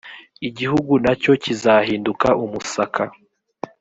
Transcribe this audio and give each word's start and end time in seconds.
igihugu 0.47 0.93
na 1.03 1.13
cyo 1.21 1.33
kizahinduka 1.43 2.27
umusaka 2.43 3.01